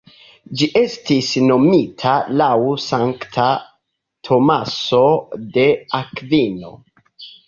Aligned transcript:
Ĝi 0.59 0.67
estis 0.79 1.27
nomita 1.49 2.13
laŭ 2.41 2.47
sankta 2.85 3.45
Tomaso 4.29 5.03
de 5.59 5.67
Akvino. 5.99 6.73